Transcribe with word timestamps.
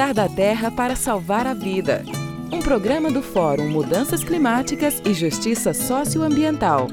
da 0.00 0.26
terra 0.26 0.70
para 0.70 0.96
salvar 0.96 1.46
a 1.46 1.52
vida. 1.52 2.02
Um 2.50 2.60
programa 2.60 3.12
do 3.12 3.22
Fórum 3.22 3.68
Mudanças 3.68 4.24
Climáticas 4.24 5.00
e 5.04 5.12
Justiça 5.12 5.74
Socioambiental. 5.74 6.88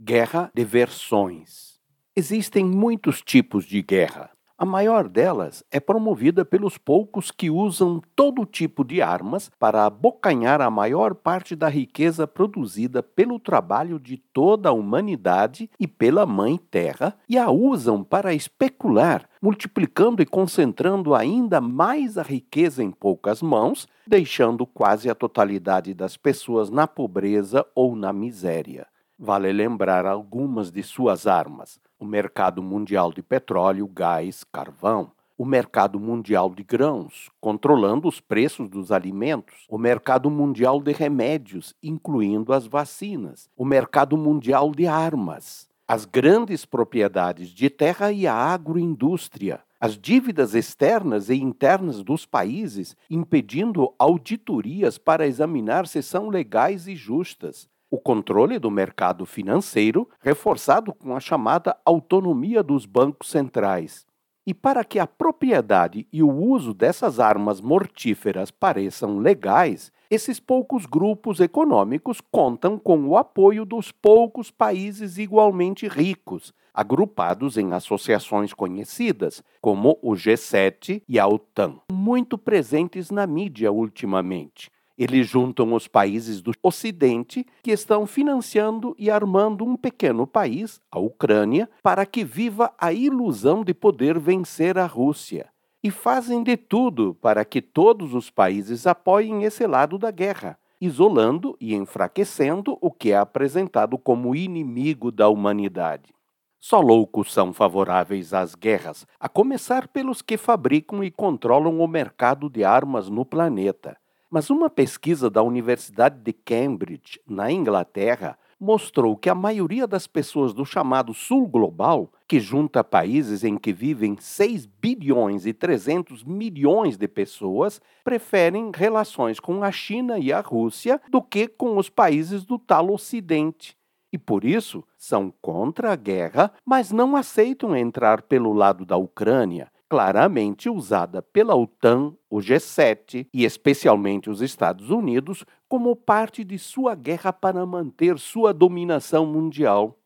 Guerra 0.00 0.48
de 0.54 0.64
versões. 0.64 1.80
Existem 2.14 2.64
muitos 2.64 3.20
tipos 3.20 3.66
de 3.66 3.82
guerra. 3.82 4.30
A 4.62 4.64
maior 4.64 5.08
delas 5.08 5.64
é 5.72 5.80
promovida 5.80 6.44
pelos 6.44 6.78
poucos 6.78 7.32
que 7.32 7.50
usam 7.50 8.00
todo 8.14 8.46
tipo 8.46 8.84
de 8.84 9.02
armas 9.02 9.50
para 9.58 9.84
abocanhar 9.84 10.60
a 10.60 10.70
maior 10.70 11.16
parte 11.16 11.56
da 11.56 11.68
riqueza 11.68 12.28
produzida 12.28 13.02
pelo 13.02 13.40
trabalho 13.40 13.98
de 13.98 14.16
toda 14.16 14.68
a 14.68 14.72
humanidade 14.72 15.68
e 15.80 15.88
pela 15.88 16.24
Mãe 16.24 16.56
Terra 16.70 17.16
e 17.28 17.36
a 17.36 17.50
usam 17.50 18.04
para 18.04 18.34
especular, 18.34 19.28
multiplicando 19.42 20.22
e 20.22 20.26
concentrando 20.26 21.12
ainda 21.12 21.60
mais 21.60 22.16
a 22.16 22.22
riqueza 22.22 22.84
em 22.84 22.92
poucas 22.92 23.42
mãos, 23.42 23.88
deixando 24.06 24.64
quase 24.64 25.10
a 25.10 25.14
totalidade 25.16 25.92
das 25.92 26.16
pessoas 26.16 26.70
na 26.70 26.86
pobreza 26.86 27.66
ou 27.74 27.96
na 27.96 28.12
miséria. 28.12 28.86
Vale 29.24 29.52
lembrar 29.52 30.04
algumas 30.04 30.72
de 30.72 30.82
suas 30.82 31.28
armas: 31.28 31.78
o 31.96 32.04
mercado 32.04 32.60
mundial 32.60 33.12
de 33.12 33.22
petróleo, 33.22 33.86
gás, 33.86 34.42
carvão, 34.42 35.12
o 35.38 35.44
mercado 35.44 36.00
mundial 36.00 36.52
de 36.52 36.64
grãos, 36.64 37.30
controlando 37.40 38.08
os 38.08 38.18
preços 38.18 38.68
dos 38.68 38.90
alimentos, 38.90 39.64
o 39.68 39.78
mercado 39.78 40.28
mundial 40.28 40.80
de 40.80 40.90
remédios, 40.90 41.72
incluindo 41.80 42.52
as 42.52 42.66
vacinas, 42.66 43.48
o 43.56 43.64
mercado 43.64 44.16
mundial 44.16 44.72
de 44.72 44.88
armas, 44.88 45.68
as 45.86 46.04
grandes 46.04 46.64
propriedades 46.64 47.50
de 47.50 47.70
terra 47.70 48.10
e 48.10 48.26
a 48.26 48.34
agroindústria, 48.34 49.60
as 49.80 49.96
dívidas 49.96 50.52
externas 50.52 51.28
e 51.28 51.36
internas 51.36 52.02
dos 52.02 52.26
países, 52.26 52.96
impedindo 53.08 53.94
auditorias 54.00 54.98
para 54.98 55.28
examinar 55.28 55.86
se 55.86 56.02
são 56.02 56.28
legais 56.28 56.88
e 56.88 56.96
justas, 56.96 57.70
o 57.92 57.98
controle 57.98 58.58
do 58.58 58.70
mercado 58.70 59.26
financeiro, 59.26 60.08
reforçado 60.18 60.94
com 60.94 61.14
a 61.14 61.20
chamada 61.20 61.76
autonomia 61.84 62.62
dos 62.62 62.86
bancos 62.86 63.28
centrais. 63.28 64.06
E 64.46 64.54
para 64.54 64.82
que 64.82 64.98
a 64.98 65.06
propriedade 65.06 66.08
e 66.10 66.22
o 66.22 66.30
uso 66.30 66.72
dessas 66.72 67.20
armas 67.20 67.60
mortíferas 67.60 68.50
pareçam 68.50 69.18
legais, 69.18 69.92
esses 70.10 70.40
poucos 70.40 70.86
grupos 70.86 71.38
econômicos 71.38 72.22
contam 72.22 72.78
com 72.78 73.06
o 73.06 73.18
apoio 73.18 73.66
dos 73.66 73.92
poucos 73.92 74.50
países 74.50 75.18
igualmente 75.18 75.86
ricos, 75.86 76.54
agrupados 76.72 77.58
em 77.58 77.74
associações 77.74 78.54
conhecidas, 78.54 79.44
como 79.60 79.98
o 80.00 80.12
G7 80.12 81.02
e 81.06 81.18
a 81.18 81.28
OTAN, 81.28 81.76
muito 81.92 82.38
presentes 82.38 83.10
na 83.10 83.26
mídia 83.26 83.70
ultimamente. 83.70 84.70
Eles 84.96 85.28
juntam 85.28 85.72
os 85.72 85.88
países 85.88 86.40
do 86.40 86.52
Ocidente 86.62 87.46
que 87.62 87.70
estão 87.70 88.06
financiando 88.06 88.94
e 88.98 89.10
armando 89.10 89.64
um 89.64 89.76
pequeno 89.76 90.26
país, 90.26 90.80
a 90.90 90.98
Ucrânia, 90.98 91.68
para 91.82 92.04
que 92.04 92.24
viva 92.24 92.72
a 92.78 92.92
ilusão 92.92 93.64
de 93.64 93.72
poder 93.72 94.18
vencer 94.18 94.78
a 94.78 94.86
Rússia. 94.86 95.48
E 95.82 95.90
fazem 95.90 96.42
de 96.42 96.56
tudo 96.56 97.16
para 97.20 97.44
que 97.44 97.60
todos 97.60 98.14
os 98.14 98.30
países 98.30 98.86
apoiem 98.86 99.44
esse 99.44 99.66
lado 99.66 99.98
da 99.98 100.10
guerra, 100.10 100.58
isolando 100.80 101.56
e 101.60 101.74
enfraquecendo 101.74 102.76
o 102.80 102.90
que 102.90 103.12
é 103.12 103.16
apresentado 103.16 103.96
como 103.98 104.34
inimigo 104.34 105.10
da 105.10 105.28
humanidade. 105.28 106.12
Só 106.60 106.80
loucos 106.80 107.32
são 107.32 107.52
favoráveis 107.52 108.32
às 108.32 108.54
guerras, 108.54 109.04
a 109.18 109.28
começar 109.28 109.88
pelos 109.88 110.22
que 110.22 110.36
fabricam 110.36 111.02
e 111.02 111.10
controlam 111.10 111.80
o 111.80 111.88
mercado 111.88 112.48
de 112.48 112.62
armas 112.62 113.08
no 113.08 113.24
planeta. 113.24 113.96
Mas 114.32 114.48
uma 114.48 114.70
pesquisa 114.70 115.28
da 115.28 115.42
Universidade 115.42 116.18
de 116.22 116.32
Cambridge, 116.32 117.20
na 117.28 117.52
Inglaterra, 117.52 118.38
mostrou 118.58 119.14
que 119.14 119.28
a 119.28 119.34
maioria 119.34 119.86
das 119.86 120.06
pessoas 120.06 120.54
do 120.54 120.64
chamado 120.64 121.12
Sul 121.12 121.46
Global, 121.46 122.10
que 122.26 122.40
junta 122.40 122.82
países 122.82 123.44
em 123.44 123.58
que 123.58 123.74
vivem 123.74 124.16
6 124.18 124.64
bilhões 124.64 125.44
e 125.44 125.52
300 125.52 126.24
milhões 126.24 126.96
de 126.96 127.06
pessoas, 127.06 127.78
preferem 128.02 128.70
relações 128.74 129.38
com 129.38 129.62
a 129.62 129.70
China 129.70 130.18
e 130.18 130.32
a 130.32 130.40
Rússia 130.40 130.98
do 131.10 131.20
que 131.20 131.46
com 131.46 131.76
os 131.76 131.90
países 131.90 132.42
do 132.46 132.58
tal 132.58 132.90
Ocidente. 132.90 133.76
E 134.10 134.16
por 134.16 134.44
isso 134.44 134.82
são 134.96 135.30
contra 135.42 135.92
a 135.92 135.96
guerra, 135.96 136.50
mas 136.64 136.90
não 136.90 137.16
aceitam 137.16 137.76
entrar 137.76 138.22
pelo 138.22 138.54
lado 138.54 138.86
da 138.86 138.96
Ucrânia, 138.96 139.70
claramente 139.92 140.70
usada 140.70 141.20
pela 141.20 141.54
OTAN, 141.54 142.14
o 142.30 142.38
G7 142.38 143.26
e 143.30 143.44
especialmente 143.44 144.30
os 144.30 144.40
Estados 144.40 144.88
Unidos 144.88 145.44
como 145.68 145.94
parte 145.94 146.42
de 146.42 146.58
sua 146.58 146.94
guerra 146.94 147.30
para 147.30 147.66
manter 147.66 148.18
sua 148.18 148.54
dominação 148.54 149.26
mundial. 149.26 149.98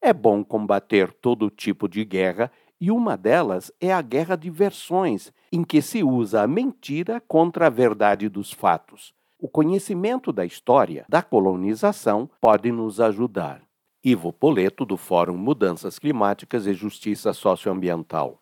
É 0.00 0.12
bom 0.12 0.44
combater 0.44 1.12
todo 1.12 1.50
tipo 1.50 1.88
de 1.88 2.04
guerra 2.04 2.52
e 2.80 2.88
uma 2.88 3.16
delas 3.16 3.72
é 3.80 3.92
a 3.92 4.00
guerra 4.00 4.36
de 4.36 4.48
versões, 4.48 5.32
em 5.50 5.64
que 5.64 5.82
se 5.82 6.04
usa 6.04 6.42
a 6.42 6.46
mentira 6.46 7.20
contra 7.26 7.66
a 7.66 7.70
verdade 7.70 8.28
dos 8.28 8.52
fatos. 8.52 9.12
O 9.40 9.48
conhecimento 9.48 10.32
da 10.32 10.46
história 10.46 11.04
da 11.08 11.20
colonização 11.20 12.30
pode 12.40 12.70
nos 12.70 13.00
ajudar. 13.00 13.60
Ivo 14.04 14.32
Poleto, 14.32 14.84
do 14.84 14.96
Fórum 14.96 15.36
Mudanças 15.36 15.98
Climáticas 15.98 16.64
e 16.64 16.74
Justiça 16.74 17.32
Socioambiental. 17.32 18.38